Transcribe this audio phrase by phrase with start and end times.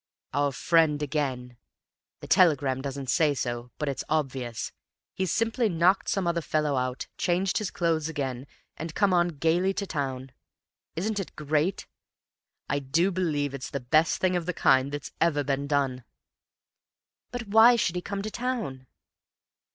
[0.33, 1.57] Our friend again!
[2.21, 4.71] The telegram doesn't say so, but it's obvious;
[5.13, 9.85] he's simply knocked some other fellow out, changed clothes again, and come on gayly to
[9.85, 10.31] town.
[10.95, 11.85] Isn't it great?
[12.67, 16.03] I do believe it's the best thing of the kind that's ever been done!"
[17.29, 18.87] "But why should he come to town?"